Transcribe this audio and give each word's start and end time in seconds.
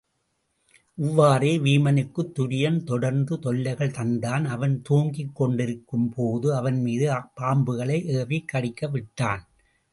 இவ்வாறே 0.97 1.57
வீமனுக்குத் 1.57 2.31
துரியன் 2.39 2.83
தொடர்ந்து 2.83 3.39
தொல்லைகள் 3.39 3.91
தந்தான் 3.91 4.45
அவன் 4.45 4.81
துங்கிக் 4.81 5.35
கொண்டிருக்கும்போது 5.35 6.55
அவன் 6.55 6.81
மீது 6.81 7.07
பாம்புகளை 7.37 7.99
ஏவிக் 8.17 8.49
கடிக்கவிட்டான். 8.53 9.43